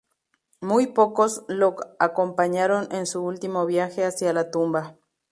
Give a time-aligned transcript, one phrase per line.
[0.61, 4.97] Muy pocos lo acompañaron en su último viaje hacia la tumba.